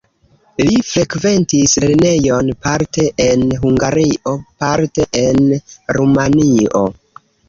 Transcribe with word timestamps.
Li 0.67 0.77
frekventis 0.91 1.73
lernejon 1.83 2.49
parte 2.67 3.05
en 3.25 3.43
Hungario, 3.65 4.33
parte 4.63 5.05
en 5.25 5.53
Rumanio. 5.99 6.83